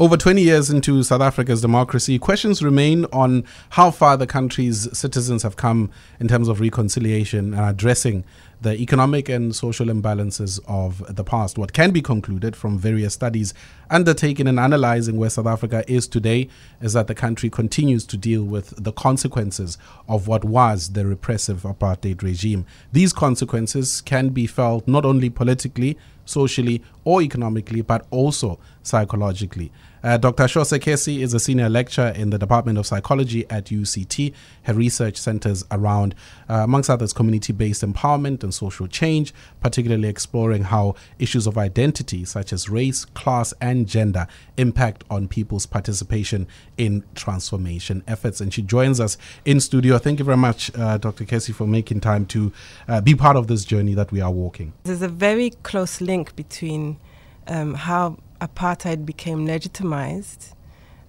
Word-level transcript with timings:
Over 0.00 0.16
20 0.16 0.40
years 0.40 0.70
into 0.70 1.02
South 1.02 1.20
Africa's 1.20 1.60
democracy, 1.60 2.18
questions 2.18 2.62
remain 2.62 3.04
on 3.12 3.44
how 3.68 3.90
far 3.90 4.16
the 4.16 4.26
country's 4.26 4.88
citizens 4.96 5.42
have 5.42 5.56
come 5.56 5.90
in 6.18 6.26
terms 6.26 6.48
of 6.48 6.58
reconciliation 6.58 7.52
and 7.52 7.60
addressing 7.66 8.24
the 8.62 8.74
economic 8.76 9.28
and 9.28 9.54
social 9.54 9.88
imbalances 9.88 10.58
of 10.66 11.04
the 11.14 11.22
past. 11.22 11.58
What 11.58 11.74
can 11.74 11.90
be 11.90 12.00
concluded 12.00 12.56
from 12.56 12.78
various 12.78 13.12
studies 13.12 13.52
undertaken 13.90 14.46
in 14.46 14.58
analyzing 14.58 15.18
where 15.18 15.28
South 15.28 15.46
Africa 15.46 15.84
is 15.86 16.08
today 16.08 16.48
is 16.80 16.94
that 16.94 17.06
the 17.06 17.14
country 17.14 17.50
continues 17.50 18.06
to 18.06 18.16
deal 18.16 18.42
with 18.42 18.72
the 18.82 18.92
consequences 18.92 19.76
of 20.08 20.26
what 20.26 20.46
was 20.46 20.92
the 20.92 21.04
repressive 21.04 21.60
apartheid 21.64 22.22
regime. 22.22 22.64
These 22.90 23.12
consequences 23.12 24.00
can 24.00 24.30
be 24.30 24.46
felt 24.46 24.88
not 24.88 25.04
only 25.04 25.28
politically, 25.28 25.98
socially, 26.30 26.82
or 27.04 27.22
economically, 27.22 27.82
but 27.82 28.06
also 28.10 28.58
psychologically. 28.82 29.70
Uh, 30.02 30.16
Dr. 30.16 30.44
Shose 30.44 30.78
Kessi 30.80 31.20
is 31.20 31.34
a 31.34 31.40
senior 31.40 31.68
lecturer 31.68 32.08
in 32.08 32.30
the 32.30 32.38
Department 32.38 32.78
of 32.78 32.86
Psychology 32.86 33.44
at 33.50 33.66
UCT. 33.66 34.32
Her 34.62 34.72
research 34.72 35.18
centers 35.18 35.64
around, 35.70 36.14
uh, 36.48 36.54
amongst 36.64 36.88
others, 36.88 37.12
community 37.12 37.52
based 37.52 37.82
empowerment 37.82 38.42
and 38.42 38.54
social 38.54 38.86
change, 38.86 39.34
particularly 39.60 40.08
exploring 40.08 40.64
how 40.64 40.94
issues 41.18 41.46
of 41.46 41.58
identity, 41.58 42.24
such 42.24 42.52
as 42.52 42.70
race, 42.70 43.04
class, 43.04 43.52
and 43.60 43.86
gender, 43.86 44.26
impact 44.56 45.04
on 45.10 45.28
people's 45.28 45.66
participation 45.66 46.46
in 46.78 47.04
transformation 47.14 48.02
efforts. 48.06 48.40
And 48.40 48.54
she 48.54 48.62
joins 48.62 49.00
us 49.00 49.18
in 49.44 49.60
studio. 49.60 49.98
Thank 49.98 50.18
you 50.18 50.24
very 50.24 50.38
much, 50.38 50.70
uh, 50.78 50.96
Dr. 50.96 51.24
Kessi, 51.24 51.54
for 51.54 51.66
making 51.66 52.00
time 52.00 52.24
to 52.26 52.52
uh, 52.88 53.00
be 53.02 53.14
part 53.14 53.36
of 53.36 53.48
this 53.48 53.66
journey 53.66 53.92
that 53.94 54.10
we 54.12 54.22
are 54.22 54.30
walking. 54.30 54.72
There's 54.84 55.02
a 55.02 55.08
very 55.08 55.50
close 55.62 56.00
link 56.00 56.19
between 56.36 56.98
um, 57.46 57.74
how 57.74 58.18
apartheid 58.40 59.04
became 59.04 59.46
legitimized 59.46 60.54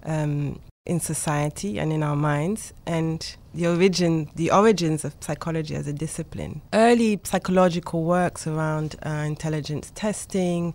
um, 0.04 0.60
in 0.84 0.98
society 1.00 1.78
and 1.78 1.92
in 1.92 2.02
our 2.02 2.16
minds, 2.16 2.72
and 2.86 3.36
the 3.54 3.66
origin, 3.66 4.28
the 4.34 4.50
origins 4.50 5.04
of 5.04 5.14
psychology 5.20 5.74
as 5.74 5.86
a 5.86 5.92
discipline. 5.92 6.60
Early 6.72 7.20
psychological 7.22 8.02
works 8.02 8.46
around 8.46 8.96
uh, 9.06 9.10
intelligence 9.10 9.92
testing 9.94 10.74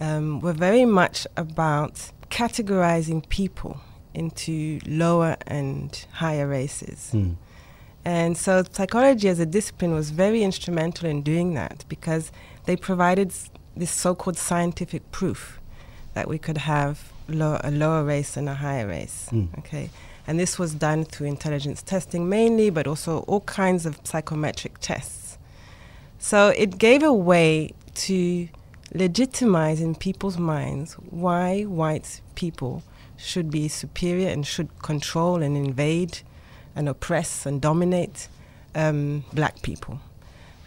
um, 0.00 0.40
were 0.40 0.54
very 0.54 0.84
much 0.84 1.26
about 1.36 2.10
categorizing 2.30 3.28
people 3.28 3.80
into 4.14 4.80
lower 4.86 5.36
and 5.46 6.06
higher 6.12 6.48
races. 6.48 7.10
Mm. 7.12 7.36
And 8.04 8.36
so 8.36 8.64
psychology 8.72 9.28
as 9.28 9.38
a 9.38 9.46
discipline 9.46 9.94
was 9.94 10.10
very 10.10 10.42
instrumental 10.42 11.08
in 11.08 11.22
doing 11.22 11.54
that 11.54 11.84
because 11.88 12.32
they 12.64 12.76
provided 12.76 13.32
this 13.76 13.90
so-called 13.90 14.36
scientific 14.36 15.10
proof 15.12 15.60
that 16.14 16.28
we 16.28 16.38
could 16.38 16.58
have 16.58 17.12
lo- 17.28 17.60
a 17.62 17.70
lower 17.70 18.04
race 18.04 18.36
and 18.36 18.48
a 18.48 18.54
higher 18.54 18.86
race. 18.86 19.28
Mm. 19.32 19.58
Okay, 19.58 19.90
and 20.26 20.38
this 20.38 20.58
was 20.58 20.74
done 20.74 21.04
through 21.04 21.26
intelligence 21.26 21.82
testing 21.82 22.28
mainly, 22.28 22.70
but 22.70 22.86
also 22.86 23.20
all 23.20 23.40
kinds 23.40 23.86
of 23.86 23.98
psychometric 24.04 24.78
tests. 24.78 25.38
So 26.18 26.48
it 26.48 26.78
gave 26.78 27.02
a 27.02 27.12
way 27.12 27.74
to 27.94 28.48
legitimize 28.94 29.80
in 29.80 29.94
people's 29.94 30.38
minds 30.38 30.94
why 31.10 31.62
white 31.62 32.20
people 32.34 32.82
should 33.16 33.50
be 33.50 33.68
superior 33.68 34.28
and 34.28 34.46
should 34.46 34.68
control 34.82 35.42
and 35.42 35.56
invade 35.56 36.20
and 36.74 36.88
oppress 36.88 37.46
and 37.46 37.60
dominate 37.60 38.28
um, 38.74 39.24
black 39.32 39.62
people. 39.62 40.00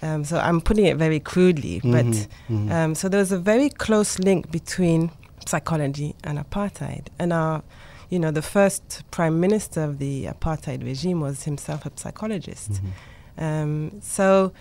Um, 0.05 0.23
so 0.23 0.37
I'm 0.37 0.61
putting 0.61 0.85
it 0.85 0.97
very 0.97 1.19
crudely, 1.19 1.77
mm-hmm, 1.79 1.91
but 1.91 2.05
mm-hmm. 2.05 2.71
Um, 2.71 2.95
so 2.95 3.09
there's 3.09 3.31
a 3.31 3.39
very 3.39 3.69
close 3.69 4.19
link 4.19 4.51
between 4.51 5.11
psychology 5.47 6.15
and 6.23 6.37
apartheid. 6.37 7.07
And 7.17 7.33
our, 7.33 7.63
you 8.09 8.19
know, 8.19 8.31
the 8.31 8.41
first 8.41 9.03
prime 9.09 9.39
minister 9.39 9.81
of 9.83 9.97
the 9.97 10.25
apartheid 10.25 10.83
regime 10.83 11.21
was 11.21 11.43
himself 11.43 11.85
a 11.85 11.91
psychologist. 11.95 12.73
Mm-hmm. 12.73 13.43
Um, 13.43 14.01
so 14.01 14.53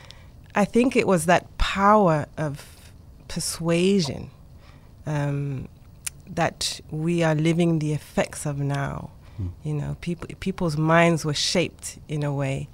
I 0.55 0.65
think 0.65 0.97
it 0.97 1.07
was 1.07 1.27
that 1.27 1.57
power 1.59 2.27
of 2.39 2.93
persuasion 3.29 4.31
um, 5.07 5.69
that 6.27 6.81
we 6.91 7.23
are 7.23 7.35
living 7.35 7.81
the 7.81 7.93
effects 7.93 8.47
of 8.47 8.59
now. 8.59 9.11
Mm. 9.41 9.51
You 9.65 9.75
know, 9.75 9.97
people 10.01 10.29
people's 10.41 10.77
minds 10.77 11.25
were 11.25 11.35
shaped 11.35 11.99
in 12.09 12.23
a 12.23 12.33
way 12.33 12.69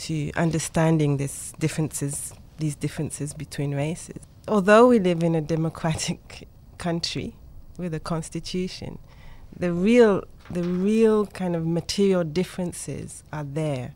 to 0.00 0.30
understanding 0.32 1.16
this 1.16 1.52
differences, 1.58 2.32
these 2.58 2.74
differences 2.74 3.34
between 3.34 3.74
races. 3.74 4.18
Although 4.48 4.88
we 4.88 4.98
live 4.98 5.22
in 5.22 5.34
a 5.34 5.40
democratic 5.40 6.48
country, 6.78 7.36
with 7.80 7.94
a 7.94 8.00
constitution, 8.00 8.98
the 9.58 9.72
real 9.72 10.22
the 10.50 10.62
real 10.62 11.26
kind 11.26 11.54
of 11.54 11.66
material 11.66 12.24
differences 12.24 13.24
are 13.32 13.44
there, 13.44 13.94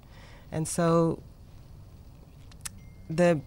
and 0.50 0.66
so 0.66 1.22
the 3.10 3.40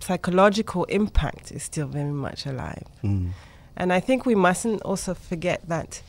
psychological 0.00 0.84
impact 0.84 1.52
is 1.52 1.62
still 1.62 1.86
very 1.86 2.10
much 2.10 2.46
alive. 2.46 2.84
Mm. 3.04 3.30
And 3.76 3.92
I 3.92 4.00
think 4.00 4.26
we 4.26 4.34
mustn't 4.34 4.82
also 4.82 5.14
forget 5.14 5.60
that 5.68 6.02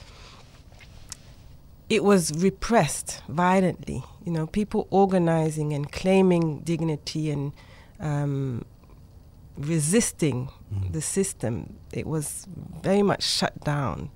it 1.91 2.05
was 2.05 2.31
repressed 2.41 3.21
violently. 3.27 4.01
You 4.23 4.31
know, 4.31 4.47
people 4.47 4.87
organizing 4.91 5.73
and 5.73 5.91
claiming 5.91 6.61
dignity 6.61 7.29
and 7.29 7.51
um, 7.99 8.63
resisting 9.57 10.49
mm. 10.73 10.93
the 10.93 11.01
system, 11.01 11.75
it 11.91 12.07
was 12.07 12.47
very 12.81 13.01
much 13.01 13.23
shut 13.23 13.61
down 13.65 14.09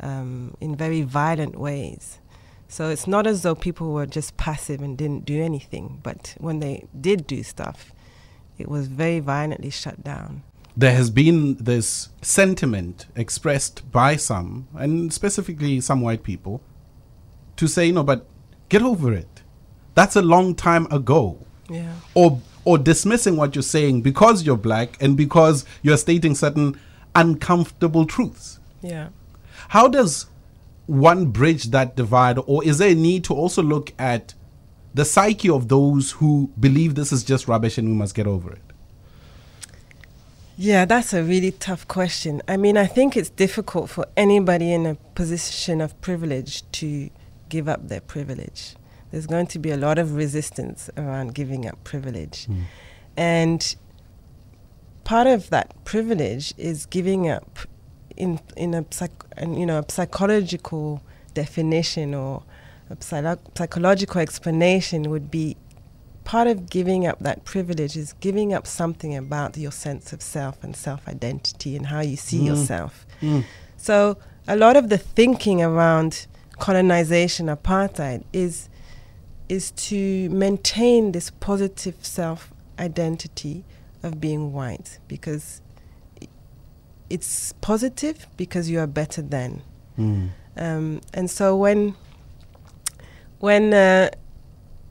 um, 0.00 0.56
in 0.62 0.74
very 0.74 1.02
violent 1.02 1.58
ways. 1.58 2.20
So 2.68 2.88
it's 2.88 3.06
not 3.06 3.26
as 3.26 3.42
though 3.42 3.54
people 3.54 3.92
were 3.92 4.06
just 4.06 4.38
passive 4.38 4.80
and 4.80 4.96
didn't 4.96 5.26
do 5.26 5.42
anything, 5.42 6.00
but 6.02 6.34
when 6.38 6.60
they 6.60 6.86
did 6.98 7.26
do 7.26 7.42
stuff, 7.42 7.92
it 8.56 8.66
was 8.66 8.86
very 8.86 9.20
violently 9.20 9.68
shut 9.68 10.02
down. 10.02 10.42
There 10.74 10.94
has 10.94 11.10
been 11.10 11.56
this 11.56 12.08
sentiment 12.22 13.08
expressed 13.14 13.90
by 13.92 14.16
some, 14.16 14.68
and 14.74 15.12
specifically 15.12 15.82
some 15.82 16.00
white 16.00 16.22
people, 16.22 16.62
to 17.60 17.68
say, 17.68 17.92
no, 17.92 18.02
but 18.02 18.26
get 18.70 18.80
over 18.80 19.12
it. 19.12 19.42
That's 19.94 20.16
a 20.16 20.22
long 20.22 20.54
time 20.54 20.86
ago. 20.90 21.46
Yeah. 21.68 21.94
Or 22.14 22.40
or 22.64 22.78
dismissing 22.78 23.36
what 23.36 23.54
you're 23.54 23.62
saying 23.62 24.02
because 24.02 24.44
you're 24.44 24.56
black 24.56 24.96
and 25.00 25.16
because 25.16 25.64
you're 25.82 25.96
stating 25.96 26.34
certain 26.34 26.78
uncomfortable 27.14 28.06
truths. 28.06 28.60
Yeah. 28.82 29.08
How 29.68 29.88
does 29.88 30.26
one 30.86 31.26
bridge 31.26 31.64
that 31.70 31.96
divide, 31.96 32.38
or 32.46 32.64
is 32.64 32.78
there 32.78 32.90
a 32.90 32.94
need 32.94 33.24
to 33.24 33.34
also 33.34 33.62
look 33.62 33.92
at 33.98 34.34
the 34.94 35.04
psyche 35.04 35.50
of 35.50 35.68
those 35.68 36.12
who 36.12 36.50
believe 36.58 36.94
this 36.94 37.12
is 37.12 37.22
just 37.22 37.46
rubbish 37.46 37.78
and 37.78 37.88
we 37.88 37.94
must 37.94 38.14
get 38.14 38.26
over 38.26 38.52
it? 38.52 38.62
Yeah, 40.56 40.84
that's 40.84 41.12
a 41.12 41.22
really 41.22 41.52
tough 41.52 41.86
question. 41.88 42.42
I 42.48 42.56
mean, 42.56 42.76
I 42.76 42.86
think 42.86 43.16
it's 43.16 43.30
difficult 43.30 43.88
for 43.88 44.06
anybody 44.16 44.72
in 44.72 44.84
a 44.86 44.96
position 45.14 45.80
of 45.80 45.98
privilege 46.00 46.70
to 46.72 47.10
give 47.50 47.68
up 47.68 47.88
their 47.88 48.00
privilege 48.00 48.74
there's 49.10 49.26
going 49.26 49.46
to 49.48 49.58
be 49.58 49.70
a 49.70 49.76
lot 49.76 49.98
of 49.98 50.14
resistance 50.14 50.88
around 50.96 51.34
giving 51.34 51.66
up 51.66 51.82
privilege. 51.84 52.46
Mm. 52.46 52.62
And 53.16 53.76
part 55.04 55.26
of 55.26 55.50
that 55.50 55.84
privilege 55.84 56.54
is 56.56 56.86
giving 56.86 57.28
up 57.28 57.58
in 58.16 58.40
in 58.56 58.74
a 58.74 58.84
psych, 58.90 59.10
you 59.40 59.66
know 59.66 59.78
a 59.78 59.84
psychological 59.90 61.02
definition 61.34 62.14
or 62.14 62.42
a 62.88 63.36
psychological 63.54 64.20
explanation 64.20 65.10
would 65.10 65.30
be 65.30 65.56
part 66.24 66.46
of 66.46 66.68
giving 66.68 67.06
up 67.06 67.18
that 67.20 67.44
privilege 67.44 67.96
is 67.96 68.12
giving 68.14 68.52
up 68.52 68.66
something 68.66 69.16
about 69.16 69.56
your 69.56 69.72
sense 69.72 70.12
of 70.12 70.22
self 70.22 70.62
and 70.62 70.76
self 70.76 71.08
identity 71.08 71.76
and 71.76 71.86
how 71.86 72.00
you 72.00 72.16
see 72.16 72.40
mm. 72.40 72.46
yourself. 72.46 73.06
Mm. 73.20 73.44
So 73.76 74.18
a 74.46 74.56
lot 74.56 74.76
of 74.76 74.88
the 74.88 74.98
thinking 74.98 75.62
around 75.62 76.26
colonization 76.60 77.46
apartheid 77.46 78.22
is 78.32 78.68
is 79.48 79.72
to 79.72 80.28
maintain 80.30 81.10
this 81.10 81.30
positive 81.40 81.96
self 82.04 82.52
identity 82.78 83.64
of 84.02 84.20
being 84.20 84.52
white 84.52 85.00
because 85.08 85.60
it's 87.10 87.52
positive 87.60 88.28
because 88.36 88.70
you 88.70 88.78
are 88.78 88.86
better 88.86 89.20
than. 89.20 89.62
Mm. 89.98 90.30
Um, 90.56 91.00
and 91.12 91.28
so 91.28 91.56
when 91.56 91.96
when 93.40 93.74
uh, 93.74 94.10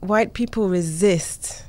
white 0.00 0.34
people 0.34 0.68
resist, 0.68 1.64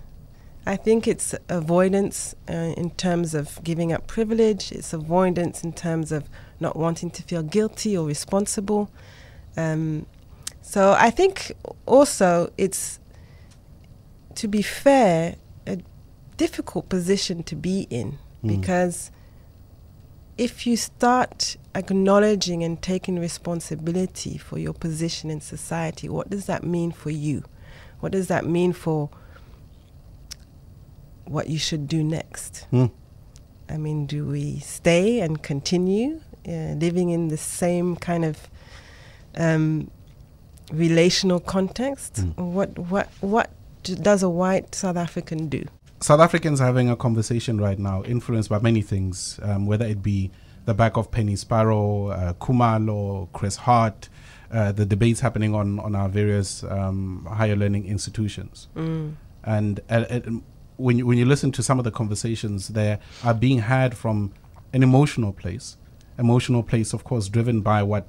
I 0.66 0.76
think 0.76 1.08
it's 1.08 1.34
avoidance 1.48 2.36
uh, 2.50 2.74
in 2.76 2.90
terms 2.92 3.34
of 3.34 3.64
giving 3.64 3.94
up 3.94 4.08
privilege. 4.08 4.72
It's 4.72 4.94
avoidance 4.94 5.64
in 5.64 5.74
terms 5.74 6.12
of 6.12 6.30
not 6.60 6.76
wanting 6.76 7.10
to 7.12 7.24
feel 7.24 7.44
guilty 7.44 7.98
or 7.98 8.06
responsible. 8.06 8.92
Um, 9.58 10.06
so 10.62 10.94
I 10.98 11.10
think 11.10 11.52
also 11.86 12.52
it's, 12.58 13.00
to 14.36 14.48
be 14.48 14.62
fair, 14.62 15.36
a 15.68 15.80
difficult 16.38 16.90
position 16.90 17.44
to 17.44 17.56
be 17.56 17.88
in 17.90 18.20
mm. 18.44 18.48
because 18.48 19.12
if 20.38 20.66
you 20.66 20.78
start 20.78 21.58
acknowledging 21.76 22.64
and 22.64 22.82
taking 22.82 23.20
responsibility 23.20 24.38
for 24.38 24.58
your 24.58 24.74
position 24.74 25.30
in 25.30 25.42
society, 25.42 26.10
what 26.10 26.30
does 26.30 26.46
that 26.46 26.64
mean 26.64 26.92
for 26.92 27.12
you? 27.12 27.44
What 28.00 28.12
does 28.12 28.28
that 28.30 28.46
mean 28.46 28.74
for 28.74 29.10
what 31.26 31.48
you 31.48 31.60
should 31.60 31.88
do 31.88 32.04
next? 32.04 32.66
Hmm. 32.72 32.88
I 33.70 33.78
mean, 33.78 34.06
do 34.06 34.26
we 34.26 34.60
stay 34.60 35.20
and 35.20 35.42
continue 35.42 36.22
uh, 36.48 36.74
living 36.74 37.10
in 37.10 37.28
the 37.28 37.38
same 37.38 37.96
kind 37.96 38.26
of 38.26 38.50
um, 39.36 39.90
relational 40.72 41.40
context? 41.40 42.16
Mm. 42.16 42.38
What 42.38 42.78
what 42.78 43.10
what 43.22 43.50
does 43.84 44.24
a 44.24 44.30
white 44.30 44.76
South 44.76 44.98
African 44.98 45.48
do? 45.48 45.66
South 46.00 46.20
Africans 46.20 46.60
are 46.62 46.66
having 46.66 46.90
a 46.90 46.96
conversation 46.96 47.62
right 47.62 47.78
now, 47.78 48.04
influenced 48.04 48.50
by 48.50 48.60
many 48.60 48.82
things, 48.82 49.40
um, 49.44 49.68
whether 49.68 49.86
it 49.86 50.02
be 50.02 50.32
the 50.66 50.74
back 50.74 50.98
of 50.98 51.12
Penny 51.12 51.36
Sparrow, 51.36 52.08
uh, 52.08 52.34
Khumalo, 52.34 53.28
Chris 53.34 53.56
Hart, 53.56 54.10
uh, 54.52 54.72
the 54.72 54.86
debates 54.86 55.20
happening 55.20 55.54
on, 55.54 55.80
on 55.80 55.96
our 55.96 56.10
various 56.10 56.64
um, 56.64 57.28
higher 57.30 57.56
learning 57.56 57.86
institutions. 57.86 58.68
Mm. 58.76 59.14
And 59.44 59.80
uh, 59.90 60.06
uh, 60.10 60.20
when, 60.78 60.98
you, 60.98 61.06
when 61.06 61.18
you 61.18 61.26
listen 61.26 61.52
to 61.54 61.64
some 61.64 61.78
of 61.78 61.86
the 61.86 61.92
conversations, 61.92 62.70
there 62.70 63.00
are 63.24 63.34
being 63.34 63.60
had 63.60 63.96
from 63.96 64.34
an 64.74 64.84
emotional 64.84 65.34
place. 65.34 65.78
Emotional 66.18 66.64
place, 66.64 66.94
of 66.94 67.04
course, 67.04 67.30
driven 67.30 67.62
by 67.62 67.82
what 67.84 68.08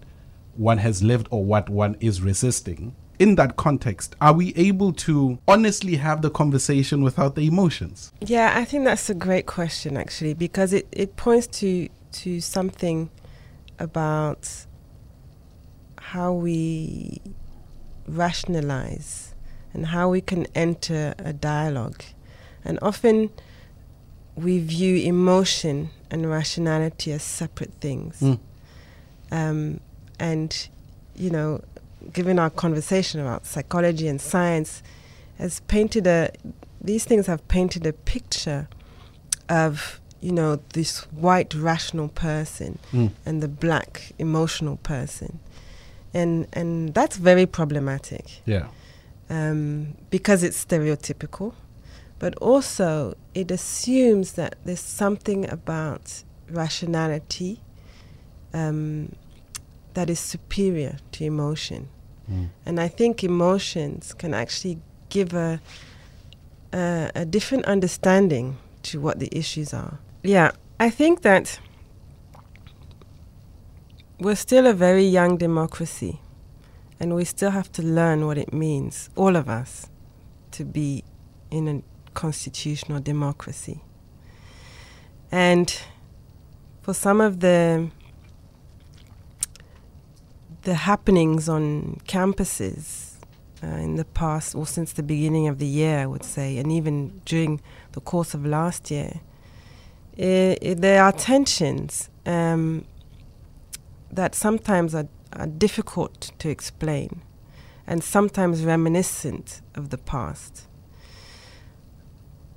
one 0.56 0.78
has 0.78 1.02
lived 1.02 1.28
or 1.30 1.44
what 1.44 1.68
one 1.68 1.96
is 2.00 2.22
resisting. 2.22 2.94
In 3.18 3.36
that 3.36 3.56
context, 3.56 4.16
are 4.20 4.32
we 4.32 4.52
able 4.56 4.92
to 4.94 5.38
honestly 5.46 5.96
have 5.96 6.22
the 6.22 6.30
conversation 6.30 7.02
without 7.02 7.36
the 7.36 7.46
emotions? 7.46 8.12
Yeah, 8.20 8.52
I 8.56 8.64
think 8.64 8.84
that's 8.84 9.08
a 9.08 9.14
great 9.14 9.46
question 9.46 9.96
actually 9.96 10.34
because 10.34 10.72
it, 10.72 10.88
it 10.90 11.16
points 11.16 11.46
to 11.58 11.88
to 12.12 12.40
something 12.40 13.10
about 13.78 14.66
how 15.98 16.32
we 16.32 17.20
rationalize 18.06 19.34
and 19.72 19.86
how 19.86 20.08
we 20.08 20.20
can 20.20 20.46
enter 20.54 21.14
a 21.18 21.32
dialogue. 21.32 22.02
And 22.64 22.78
often 22.82 23.30
we 24.34 24.58
view 24.58 24.96
emotion 24.96 25.90
and 26.10 26.28
rationality 26.30 27.12
as 27.12 27.22
separate 27.22 27.72
things. 27.80 28.20
Mm. 28.20 28.38
Um, 29.30 29.80
and, 30.22 30.68
you 31.16 31.30
know, 31.30 31.48
given 32.12 32.38
our 32.38 32.50
conversation 32.64 33.20
about 33.20 33.44
psychology 33.44 34.06
and 34.12 34.20
science, 34.20 34.82
has 35.38 35.60
painted 35.74 36.06
a, 36.06 36.30
these 36.80 37.04
things 37.04 37.26
have 37.26 37.42
painted 37.48 37.84
a 37.86 37.92
picture 37.92 38.68
of, 39.48 40.00
you 40.20 40.32
know, 40.32 40.60
this 40.74 41.00
white 41.26 41.52
rational 41.54 42.08
person 42.08 42.78
Mm. 42.92 43.10
and 43.26 43.42
the 43.42 43.48
black 43.48 44.12
emotional 44.18 44.76
person. 44.92 45.40
And, 46.14 46.46
and 46.52 46.94
that's 46.94 47.16
very 47.16 47.46
problematic 47.46 48.26
Yeah. 48.44 48.66
um, 49.30 49.94
because 50.10 50.42
it's 50.46 50.58
stereotypical, 50.64 51.54
but 52.18 52.32
also 52.36 53.14
it 53.34 53.50
assumes 53.50 54.32
that 54.32 54.54
there's 54.64 54.86
something 55.04 55.48
about 55.50 56.22
rationality 56.50 57.60
um, 58.54 59.12
that 59.94 60.10
is 60.10 60.20
superior 60.20 60.98
to 61.12 61.24
emotion. 61.24 61.88
Mm. 62.30 62.48
And 62.66 62.80
I 62.80 62.88
think 62.88 63.24
emotions 63.24 64.14
can 64.14 64.34
actually 64.34 64.78
give 65.08 65.34
a, 65.34 65.60
a, 66.72 67.10
a 67.14 67.24
different 67.24 67.64
understanding 67.66 68.56
to 68.84 69.00
what 69.00 69.18
the 69.18 69.28
issues 69.32 69.74
are. 69.74 69.98
Yeah, 70.22 70.52
I 70.78 70.90
think 70.90 71.22
that 71.22 71.58
we're 74.18 74.36
still 74.36 74.66
a 74.66 74.72
very 74.72 75.04
young 75.04 75.36
democracy 75.36 76.20
and 77.00 77.14
we 77.14 77.24
still 77.24 77.50
have 77.50 77.70
to 77.72 77.82
learn 77.82 78.26
what 78.26 78.38
it 78.38 78.52
means, 78.52 79.10
all 79.16 79.34
of 79.34 79.48
us, 79.48 79.88
to 80.52 80.64
be 80.64 81.02
in 81.50 81.68
a 81.68 81.82
constitutional 82.14 83.00
democracy. 83.00 83.82
And 85.32 85.74
for 86.82 86.94
some 86.94 87.20
of 87.20 87.40
the 87.40 87.90
the 90.62 90.74
happenings 90.74 91.48
on 91.48 92.00
campuses 92.06 93.16
uh, 93.62 93.66
in 93.66 93.96
the 93.96 94.04
past, 94.04 94.54
or 94.54 94.66
since 94.66 94.92
the 94.92 95.02
beginning 95.02 95.48
of 95.48 95.58
the 95.58 95.66
year, 95.66 95.98
I 95.98 96.06
would 96.06 96.24
say, 96.24 96.58
and 96.58 96.70
even 96.72 97.20
during 97.24 97.60
the 97.92 98.00
course 98.00 98.34
of 98.34 98.44
last 98.46 98.90
year, 98.90 99.20
i 100.18 100.56
i 100.62 100.74
there 100.74 101.02
are 101.02 101.12
tensions 101.12 102.10
um, 102.26 102.84
that 104.10 104.34
sometimes 104.34 104.94
are, 104.94 105.08
are 105.32 105.46
difficult 105.46 106.32
to 106.38 106.48
explain 106.48 107.22
and 107.86 108.04
sometimes 108.04 108.64
reminiscent 108.64 109.60
of 109.74 109.90
the 109.90 109.98
past. 109.98 110.66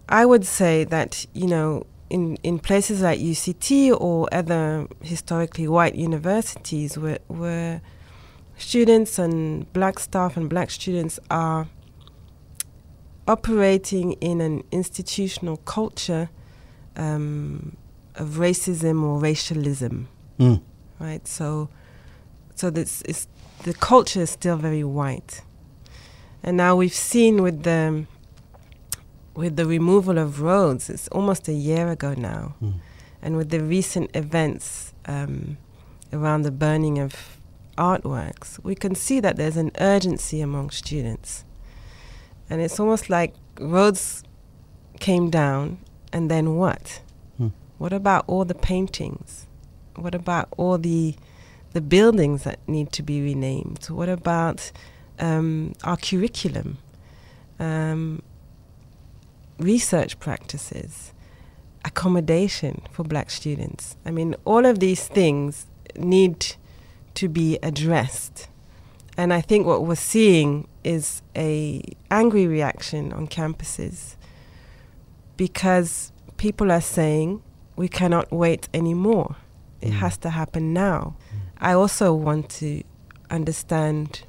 I 0.08 0.26
would 0.26 0.46
say 0.46 0.84
that, 0.84 1.26
you 1.34 1.48
know, 1.48 1.88
in, 2.10 2.38
in 2.44 2.60
places 2.60 3.02
like 3.02 3.20
UCT 3.20 3.96
or 4.00 4.30
other 4.32 4.88
historically 5.02 5.68
white 5.68 5.96
universities 5.96 6.98
where, 6.98 7.20
where 7.28 7.82
students 8.58 9.20
and 9.20 9.72
black 9.74 10.00
staff 10.00 10.38
and 10.38 10.50
black 10.50 10.70
students 10.72 11.20
are 11.30 11.68
operating 13.28 14.14
in 14.14 14.42
an 14.42 14.64
institutional 14.72 15.58
culture 15.58 16.30
um, 16.96 17.76
of 18.16 18.38
racism 18.38 19.04
or 19.04 19.20
racialism 19.20 20.08
Mm. 20.38 20.62
right? 21.00 21.26
So, 21.26 21.70
so 22.56 22.70
this 22.70 23.02
is 23.04 23.28
the 23.64 23.74
culture 23.74 24.22
is 24.22 24.32
still 24.32 24.58
very 24.58 24.84
white, 24.84 25.42
and 26.44 26.58
now 26.58 26.76
we've 26.76 26.94
seen 26.94 27.42
with 27.42 27.64
the 27.64 28.06
with 29.34 29.56
the 29.56 29.66
removal 29.66 30.18
of 30.18 30.42
Rhodes. 30.42 30.90
It's 30.90 31.08
almost 31.08 31.48
a 31.48 31.54
year 31.54 31.88
ago 31.90 32.14
now, 32.18 32.56
Mm. 32.62 32.74
and 33.22 33.38
with 33.38 33.50
the 33.50 33.62
recent 33.62 34.14
events 34.14 34.94
um, 35.06 35.58
around 36.12 36.42
the 36.42 36.52
burning 36.52 37.00
of 37.00 37.16
artworks, 37.78 38.64
we 38.64 38.76
can 38.76 38.96
see 38.96 39.20
that 39.20 39.38
there's 39.38 39.58
an 39.58 39.72
urgency 39.80 40.42
among 40.42 40.70
students, 40.70 41.44
and 42.50 42.62
it's 42.62 42.80
almost 42.80 43.10
like 43.10 43.34
Rhodes 43.60 44.24
came 45.00 45.30
down, 45.30 45.80
and 46.12 46.30
then 46.30 46.56
what? 46.56 47.02
Hmm. 47.38 47.50
What 47.78 47.94
about 47.94 48.26
all 48.28 48.46
the 48.46 48.56
paintings? 48.56 49.48
What 49.96 50.16
about 50.16 50.50
all 50.58 50.78
the 50.78 51.16
the 51.74 51.82
buildings 51.82 52.44
that 52.44 52.60
need 52.68 52.92
to 52.94 53.04
be 53.04 53.22
renamed? 53.22 53.86
What 53.90 54.08
about 54.08 54.72
um, 55.20 55.74
our 55.84 55.98
curriculum, 55.98 56.78
um, 57.60 58.22
research 59.60 60.18
practices, 60.20 61.14
accommodation 61.84 62.82
for 62.92 63.04
black 63.04 63.30
students? 63.30 63.98
I 64.06 64.12
mean, 64.12 64.36
all 64.46 64.66
of 64.66 64.80
these 64.80 65.08
things 65.08 65.68
need 65.98 66.56
to 67.16 67.28
be 67.30 67.58
addressed. 67.64 68.48
And 69.18 69.34
I 69.34 69.42
think 69.42 69.66
what 69.66 69.86
we're 69.86 69.96
seeing 69.96 70.68
is 70.84 71.22
a 71.36 71.82
angry 72.12 72.48
reaction 72.48 73.14
on 73.14 73.28
campuses 73.28 74.16
because 75.38 76.12
people 76.38 76.72
are 76.72 76.82
saying 76.82 77.42
we 77.76 77.88
cannot 77.88 78.32
wait 78.32 78.68
anymore. 78.74 79.36
It 79.82 79.90
Mm. 79.92 80.00
has 80.00 80.18
to 80.20 80.30
happen 80.30 80.74
now. 80.74 81.16
I 81.60 81.74
also 81.74 82.14
want 82.14 82.50
to 82.62 82.84
understand 83.30 84.24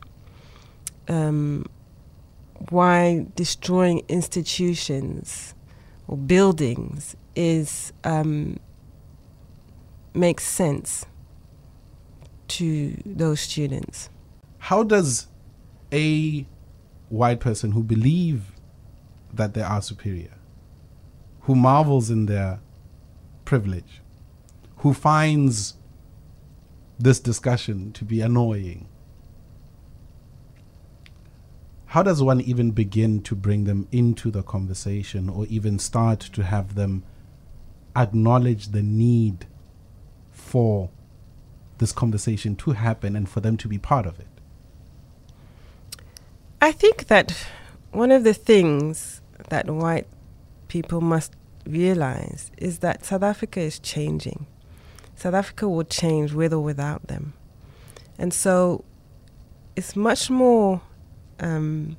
um, 1.08 1.66
why 2.70 3.26
destroying 3.36 4.02
institutions 4.08 5.54
or 6.08 6.16
buildings 6.16 7.14
is 7.36 7.92
um, 8.04 8.58
makes 10.14 10.44
sense 10.44 11.06
to 12.48 13.00
those 13.04 13.40
students. 13.40 14.10
How 14.58 14.82
does 14.82 15.28
a 15.92 16.46
white 17.08 17.40
person 17.40 17.72
who 17.72 17.82
believe 17.82 18.52
that 19.32 19.54
they 19.54 19.62
are 19.62 19.82
superior, 19.82 20.34
who 21.42 21.54
marvels 21.54 22.10
in 22.10 22.26
their 22.26 22.60
privilege, 23.44 24.00
who 24.78 24.92
finds 24.92 25.74
this 26.98 27.20
discussion 27.20 27.92
to 27.92 28.04
be 28.04 28.20
annoying, 28.20 28.88
how 31.86 32.02
does 32.02 32.22
one 32.22 32.40
even 32.40 32.72
begin 32.72 33.22
to 33.22 33.34
bring 33.34 33.64
them 33.64 33.86
into 33.92 34.30
the 34.30 34.42
conversation 34.42 35.28
or 35.28 35.46
even 35.46 35.78
start 35.78 36.20
to 36.20 36.42
have 36.42 36.74
them 36.74 37.04
acknowledge 37.94 38.68
the 38.68 38.82
need 38.82 39.46
for 40.30 40.90
this 41.78 41.92
conversation 41.92 42.56
to 42.56 42.72
happen 42.72 43.14
and 43.16 43.28
for 43.28 43.40
them 43.40 43.56
to 43.58 43.68
be 43.68 43.78
part 43.78 44.06
of 44.06 44.18
it? 44.18 44.26
I 46.60 46.72
think 46.72 47.06
that 47.08 47.36
one 47.92 48.10
of 48.10 48.24
the 48.24 48.34
things 48.34 49.20
that 49.50 49.70
white 49.70 50.06
people 50.68 51.00
must 51.00 51.32
realize 51.66 52.50
is 52.58 52.78
that 52.78 53.04
South 53.04 53.22
Africa 53.22 53.60
is 53.60 53.78
changing. 53.78 54.46
South 55.14 55.34
Africa 55.34 55.68
will 55.68 55.84
change 55.84 56.32
with 56.32 56.52
or 56.52 56.60
without 56.60 57.06
them. 57.08 57.32
And 58.18 58.32
so 58.32 58.84
it's 59.76 59.94
much 59.96 60.30
more, 60.30 60.80
um, 61.40 61.96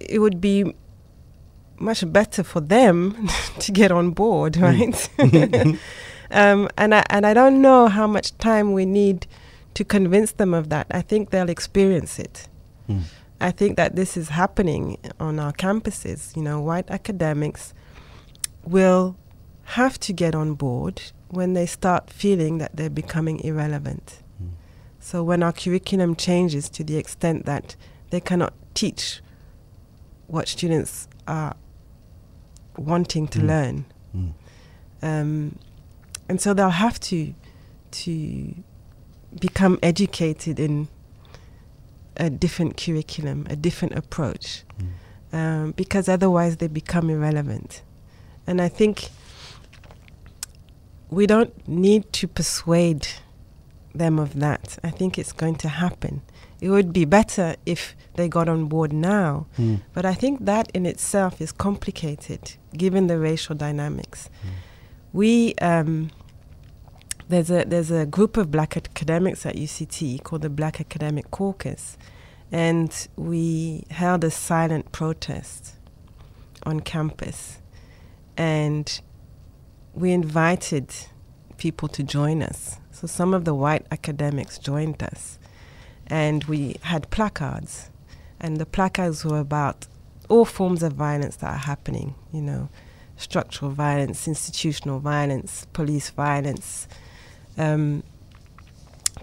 it 0.00 0.18
would 0.20 0.40
be 0.40 0.74
much 1.78 2.10
better 2.12 2.42
for 2.42 2.60
them 2.60 3.28
to 3.60 3.72
get 3.72 3.92
on 3.92 4.10
board, 4.10 4.56
Hmm. 4.56 4.62
right? 4.64 5.10
um, 6.30 6.68
and 6.76 6.94
I 6.94 7.04
and 7.10 7.24
I 7.26 7.34
don't 7.34 7.60
know 7.62 7.88
how 7.88 8.06
much 8.06 8.36
time 8.38 8.72
we 8.72 8.84
need 8.84 9.26
to 9.74 9.84
convince 9.84 10.32
them 10.32 10.54
of 10.54 10.68
that. 10.70 10.86
I 10.90 11.02
think 11.02 11.30
they'll 11.30 11.50
experience 11.50 12.18
it. 12.18 12.48
Mm. 12.88 13.02
I 13.40 13.50
think 13.52 13.76
that 13.76 13.94
this 13.96 14.16
is 14.16 14.30
happening 14.30 14.98
on 15.20 15.38
our 15.38 15.52
campuses. 15.52 16.36
You 16.36 16.42
know, 16.42 16.60
white 16.60 16.90
academics 16.90 17.72
will 18.64 19.16
have 19.64 19.98
to 20.00 20.12
get 20.12 20.34
on 20.34 20.54
board 20.54 21.00
when 21.30 21.52
they 21.54 21.66
start 21.66 22.10
feeling 22.10 22.58
that 22.58 22.74
they're 22.76 22.90
becoming 22.90 23.38
irrelevant. 23.40 24.22
Mm. 24.42 24.48
So 24.98 25.22
when 25.22 25.42
our 25.42 25.52
curriculum 25.52 26.16
changes 26.16 26.68
to 26.70 26.82
the 26.84 26.96
extent 26.96 27.44
that 27.46 27.76
they 28.10 28.20
cannot 28.20 28.54
teach 28.74 29.20
what 30.26 30.48
students 30.48 31.06
are 31.26 31.54
wanting 32.76 33.28
to 33.28 33.38
Mm. 33.40 33.46
learn, 33.46 33.84
Mm. 34.16 34.32
um, 35.02 35.58
and 36.28 36.40
so 36.40 36.54
they'll 36.54 36.70
have 36.70 36.98
to 37.00 37.34
to 37.90 38.54
become 39.40 39.78
educated 39.82 40.58
in 40.60 40.88
a 42.16 42.28
different 42.30 42.76
curriculum, 42.76 43.46
a 43.48 43.56
different 43.56 43.94
approach, 43.94 44.64
um, 45.32 45.72
because 45.72 46.08
otherwise 46.08 46.56
they 46.56 46.66
become 46.68 47.08
irrelevant. 47.10 47.82
And 48.46 48.60
I 48.60 48.68
think 48.68 49.08
we 51.10 51.26
don't 51.26 51.66
need 51.68 52.12
to 52.14 52.28
persuade 52.28 53.06
them 53.94 54.18
of 54.18 54.38
that. 54.40 54.78
I 54.84 54.90
think 54.90 55.18
it's 55.18 55.32
going 55.32 55.56
to 55.56 55.68
happen. 55.68 56.22
It 56.60 56.70
would 56.70 56.92
be 56.92 57.04
better 57.04 57.56
if 57.64 57.94
they 58.14 58.28
got 58.28 58.48
on 58.48 58.66
board 58.66 58.92
now, 58.92 59.46
Mm. 59.58 59.80
but 59.94 60.04
I 60.04 60.14
think 60.14 60.44
that 60.44 60.70
in 60.74 60.84
itself 60.86 61.40
is 61.40 61.52
complicated 61.52 62.56
given 62.76 63.06
the 63.06 63.18
racial 63.18 63.54
dynamics. 63.54 64.28
We 65.12 65.54
um, 65.56 66.10
there's 67.28 67.50
a 67.50 67.64
there's 67.64 67.90
a 67.90 68.06
group 68.06 68.36
of 68.36 68.50
black 68.50 68.76
academics 68.76 69.44
at 69.46 69.54
UCT 69.54 70.22
called 70.22 70.42
the 70.42 70.50
Black 70.50 70.80
Academic 70.80 71.30
Caucus, 71.30 71.96
and 72.50 73.08
we 73.16 73.84
held 73.90 74.24
a 74.24 74.30
silent 74.30 74.92
protest 74.92 75.76
on 76.64 76.80
campus, 76.80 77.58
and 78.36 79.00
we 79.94 80.12
invited 80.12 80.92
people 81.56 81.88
to 81.88 82.02
join 82.02 82.42
us. 82.42 82.78
So 82.90 83.06
some 83.06 83.34
of 83.34 83.44
the 83.44 83.54
white 83.54 83.86
academics 83.90 84.58
joined 84.58 85.02
us, 85.02 85.38
and 86.06 86.44
we 86.44 86.76
had 86.82 87.10
placards, 87.10 87.90
and 88.40 88.58
the 88.58 88.66
placards 88.66 89.24
were 89.24 89.40
about 89.40 89.86
all 90.28 90.44
forms 90.44 90.82
of 90.82 90.92
violence 90.92 91.36
that 91.36 91.50
are 91.50 91.58
happening. 91.58 92.14
You 92.32 92.42
know, 92.42 92.68
structural 93.18 93.70
violence, 93.70 94.26
institutional 94.26 95.00
violence, 95.00 95.66
police 95.72 96.08
violence, 96.10 96.88
um, 97.58 98.02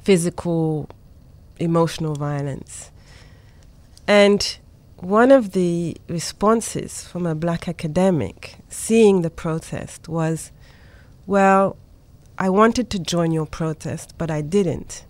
physical, 0.04 0.88
emotional 1.60 2.14
violence. 2.14 2.92
And 4.08 4.58
one 4.98 5.32
of 5.32 5.54
the 5.54 5.98
responses 6.08 7.04
from 7.04 7.26
a 7.26 7.34
black 7.34 7.68
academic 7.68 8.58
seeing 8.70 9.22
the 9.24 9.30
protest 9.30 10.08
was, 10.08 10.52
Well, 11.26 11.78
I 12.38 12.50
wanted 12.50 12.90
to 12.92 13.00
join 13.00 13.32
your 13.32 13.46
protest, 13.46 14.14
but 14.18 14.30
I 14.30 14.42
didn't. 14.42 15.06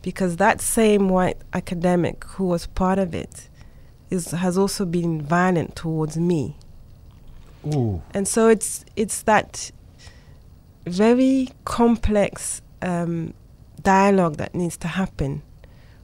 Because 0.00 0.36
that 0.38 0.60
same 0.60 1.08
white 1.08 1.36
academic 1.52 2.24
who 2.24 2.44
was 2.44 2.66
part 2.66 2.98
of 2.98 3.14
it 3.14 3.48
is, 4.10 4.32
has 4.32 4.58
also 4.58 4.84
been 4.84 5.22
violent 5.22 5.76
towards 5.76 6.16
me. 6.16 6.56
Ooh. 7.66 8.02
And 8.14 8.26
so 8.26 8.48
it's 8.48 8.84
it's 8.96 9.22
that 9.22 9.70
very 10.86 11.48
complex 11.64 12.62
um, 12.80 13.34
dialogue 13.82 14.36
that 14.36 14.54
needs 14.54 14.76
to 14.78 14.88
happen. 14.88 15.42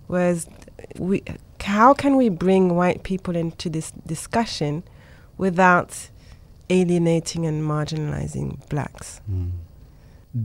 Whereas 0.07 0.49
we, 0.97 1.23
how 1.61 1.93
can 1.95 2.17
we 2.17 2.29
bring 2.29 2.75
white 2.75 3.03
people 3.03 3.37
into 3.37 3.69
this 3.69 3.91
discussion 4.07 4.85
without 5.37 6.09
alienating 6.71 7.47
and 7.47 7.62
marginalizing 7.62 8.67
blacks? 8.69 9.21
Mm. 9.31 9.50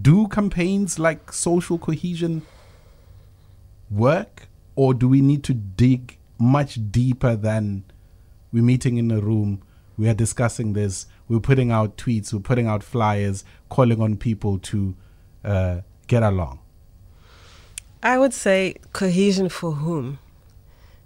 Do 0.02 0.28
campaigns 0.28 1.00
like 1.00 1.32
social 1.32 1.78
cohesion 1.78 2.42
work, 3.92 4.48
or 4.76 4.94
do 4.94 5.08
we 5.08 5.22
need 5.22 5.44
to 5.44 5.54
dig 5.54 6.18
much 6.40 6.80
deeper 6.92 7.36
than 7.36 7.84
we're 8.52 8.64
meeting 8.64 8.98
in 8.98 9.12
a 9.12 9.20
room, 9.20 9.62
we 9.98 10.10
are 10.10 10.14
discussing 10.14 10.74
this, 10.74 11.06
we're 11.28 11.40
putting 11.40 11.72
out 11.72 11.98
tweets, 11.98 12.34
we're 12.34 12.40
putting 12.40 12.68
out 12.68 12.84
flyers, 12.84 13.44
calling 13.70 14.02
on 14.02 14.18
people 14.18 14.60
to 14.60 14.96
uh, 15.44 15.82
get 16.08 16.24
along? 16.24 16.60
I 18.02 18.18
would 18.18 18.34
say 18.34 18.76
cohesion 18.92 19.50
for 19.50 19.74
whom? 19.74 20.20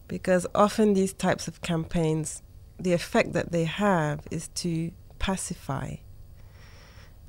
Because 0.08 0.48
often 0.56 0.94
these 0.94 1.14
types 1.14 1.48
of 1.48 1.62
campaigns, 1.62 2.42
the 2.80 2.94
effect 2.94 3.34
that 3.34 3.52
they 3.52 3.66
have 3.66 4.22
is 4.32 4.48
to 4.50 4.92
pacify. 5.20 5.96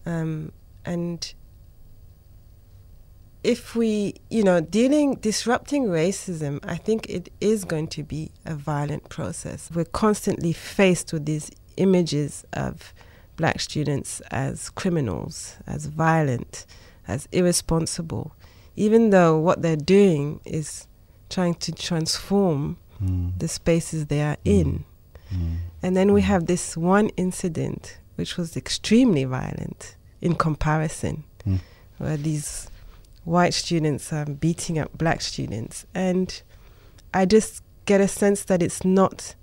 Um, 0.06 0.52
and 0.84 1.34
if 3.44 3.74
we, 3.76 4.14
you 4.30 4.42
know, 4.42 4.60
dealing, 4.60 5.14
disrupting 5.16 5.84
racism, 5.86 6.58
I 6.64 6.76
think 6.76 7.08
it 7.08 7.30
is 7.40 7.64
going 7.64 7.88
to 7.88 8.02
be 8.02 8.30
a 8.44 8.54
violent 8.54 9.08
process. 9.08 9.70
We're 9.72 9.84
constantly 9.84 10.52
faced 10.52 11.12
with 11.12 11.24
these 11.26 11.50
images 11.76 12.44
of 12.52 12.92
black 13.36 13.60
students 13.60 14.20
as 14.32 14.70
criminals, 14.70 15.56
as 15.66 15.86
violent, 15.86 16.66
as 17.06 17.28
irresponsible, 17.30 18.32
even 18.76 19.10
though 19.10 19.38
what 19.38 19.62
they're 19.62 19.76
doing 19.76 20.40
is 20.44 20.86
trying 21.30 21.54
to 21.54 21.72
transform 21.72 22.76
Mm. 23.00 23.38
the 23.38 23.46
spaces 23.46 24.06
they 24.06 24.20
are 24.22 24.38
in. 24.44 24.84
Mm. 25.32 25.58
And 25.84 25.96
then 25.96 26.12
we 26.12 26.22
have 26.22 26.46
this 26.46 26.76
one 26.76 27.10
incident 27.10 27.98
which 28.16 28.36
was 28.36 28.56
extremely 28.56 29.22
violent 29.22 29.94
in 30.20 30.34
comparison, 30.34 31.22
Mm. 31.46 31.60
where 31.98 32.16
these 32.16 32.68
white 33.28 33.52
students 33.52 34.12
are 34.12 34.24
beating 34.24 34.78
up 34.78 34.96
black 34.96 35.20
students. 35.20 35.86
And 35.94 36.40
I 37.12 37.26
just 37.26 37.62
get 37.84 38.00
a 38.00 38.08
sense 38.08 38.42
that 38.44 38.62
it's 38.62 38.84
not 38.84 39.34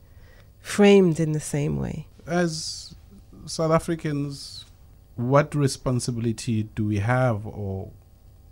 framed 0.60 1.20
in 1.20 1.34
the 1.34 1.40
same 1.40 1.78
way. 1.78 2.08
As 2.26 2.96
South 3.46 3.72
Africans, 3.72 4.66
what 5.16 5.54
responsibility 5.54 6.64
do 6.64 6.86
we 6.86 6.98
have, 6.98 7.46
or 7.46 7.92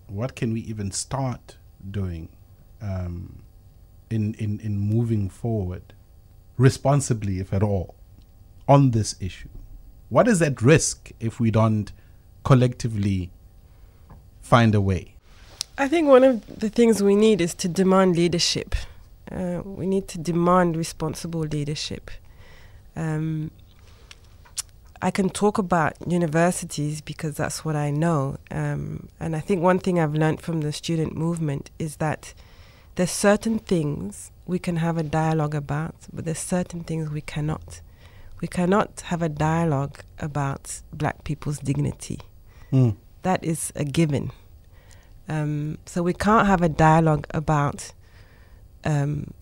what 0.07 0.35
can 0.35 0.53
we 0.53 0.61
even 0.61 0.91
start 0.91 1.57
doing 1.89 2.29
um, 2.81 3.41
in, 4.09 4.35
in, 4.35 4.59
in 4.59 4.77
moving 4.77 5.29
forward 5.29 5.93
responsibly, 6.57 7.39
if 7.39 7.51
at 7.51 7.63
all, 7.63 7.95
on 8.67 8.91
this 8.91 9.15
issue? 9.19 9.49
What 10.09 10.27
is 10.27 10.43
at 10.43 10.61
risk 10.61 11.11
if 11.19 11.39
we 11.39 11.49
don't 11.49 11.91
collectively 12.43 13.31
find 14.41 14.75
a 14.75 14.81
way? 14.81 15.12
I 15.77 15.87
think 15.87 16.07
one 16.07 16.23
of 16.23 16.45
the 16.59 16.69
things 16.69 17.01
we 17.01 17.15
need 17.15 17.41
is 17.41 17.55
to 17.55 17.67
demand 17.67 18.15
leadership. 18.15 18.75
Uh, 19.31 19.61
we 19.65 19.87
need 19.87 20.07
to 20.09 20.19
demand 20.19 20.77
responsible 20.77 21.41
leadership. 21.41 22.11
Um, 22.95 23.49
I 25.01 25.09
can 25.09 25.29
talk 25.29 25.57
about 25.57 25.95
universities 26.05 27.01
because 27.01 27.35
that's 27.35 27.65
what 27.65 27.75
I 27.75 27.89
know. 27.89 28.37
Um, 28.51 29.09
and 29.19 29.35
I 29.35 29.39
think 29.39 29.63
one 29.63 29.79
thing 29.79 29.99
I've 29.99 30.13
learned 30.13 30.41
from 30.41 30.61
the 30.61 30.71
student 30.71 31.17
movement 31.17 31.71
is 31.79 31.95
that 31.97 32.35
there's 32.95 33.11
certain 33.11 33.57
things 33.57 34.31
we 34.45 34.59
can 34.59 34.75
have 34.75 34.97
a 34.97 35.03
dialogue 35.03 35.55
about, 35.55 35.95
but 36.13 36.25
there's 36.25 36.37
certain 36.37 36.83
things 36.83 37.09
we 37.09 37.21
cannot. 37.21 37.81
We 38.41 38.47
cannot 38.47 39.01
have 39.05 39.23
a 39.23 39.29
dialogue 39.29 40.01
about 40.19 40.81
black 40.93 41.23
people's 41.23 41.57
dignity. 41.57 42.19
Mm. 42.71 42.95
That 43.23 43.43
is 43.43 43.73
a 43.75 43.83
given. 43.83 44.31
Um, 45.29 45.77
so 45.85 46.03
we 46.03 46.13
can't 46.13 46.47
have 46.47 46.61
a 46.61 46.69
dialogue 46.69 47.27
about 47.31 47.93
um, 48.83 49.33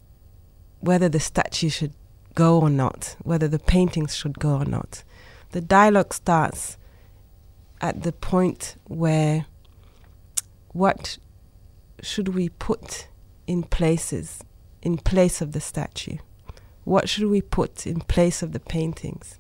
whether 0.80 1.10
the 1.10 1.20
statue 1.20 1.70
should 1.70 1.94
go 2.36 2.60
or 2.60 2.70
not, 2.70 3.16
whether 3.24 3.48
the 3.48 3.60
paintings 3.60 4.16
should 4.16 4.40
go 4.40 4.58
or 4.58 4.66
not. 4.66 5.04
The 5.52 5.62
dialogue 5.62 6.14
starts 6.14 6.78
at 7.82 8.04
the 8.04 8.12
point 8.12 8.76
where 8.88 9.46
what 10.74 11.18
should 12.02 12.30
we 12.30 12.50
put 12.50 13.08
in 13.48 13.64
places 13.64 14.44
in 14.82 14.98
place 14.98 15.42
of 15.42 15.52
the 15.52 15.60
statue? 15.60 16.18
What 16.84 17.10
should 17.10 17.26
we 17.26 17.42
put 17.42 17.86
in 17.86 18.02
place 18.02 18.42
of 18.42 18.54
the 18.54 18.60
paintings 18.60 19.40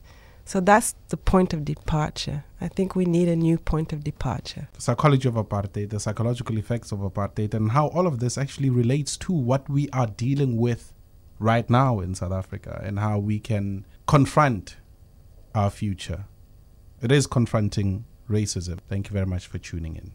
So 0.51 0.59
that's 0.59 0.95
the 1.07 1.15
point 1.15 1.53
of 1.53 1.63
departure. 1.63 2.43
I 2.59 2.67
think 2.67 2.93
we 2.93 3.05
need 3.05 3.29
a 3.29 3.37
new 3.37 3.57
point 3.57 3.93
of 3.93 4.03
departure. 4.03 4.67
The 4.73 4.81
psychology 4.81 5.29
of 5.29 5.35
apartheid, 5.35 5.91
the 5.91 5.99
psychological 6.01 6.57
effects 6.57 6.91
of 6.91 6.99
apartheid, 6.99 7.53
and 7.53 7.71
how 7.71 7.87
all 7.87 8.05
of 8.05 8.19
this 8.19 8.37
actually 8.37 8.69
relates 8.69 9.15
to 9.19 9.31
what 9.31 9.69
we 9.69 9.87
are 9.91 10.07
dealing 10.07 10.57
with 10.57 10.93
right 11.39 11.69
now 11.69 12.01
in 12.01 12.15
South 12.15 12.33
Africa 12.33 12.81
and 12.83 12.99
how 12.99 13.17
we 13.17 13.39
can 13.39 13.85
confront 14.07 14.75
our 15.55 15.69
future. 15.69 16.25
It 17.01 17.13
is 17.13 17.27
confronting 17.27 18.03
racism. 18.29 18.79
Thank 18.89 19.07
you 19.07 19.13
very 19.13 19.27
much 19.27 19.47
for 19.47 19.57
tuning 19.57 19.95
in. 19.95 20.11